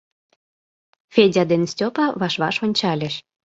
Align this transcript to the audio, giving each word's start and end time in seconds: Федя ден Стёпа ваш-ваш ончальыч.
Федя 1.13 1.43
ден 1.51 1.63
Стёпа 1.71 2.05
ваш-ваш 2.19 2.55
ончальыч. 2.65 3.13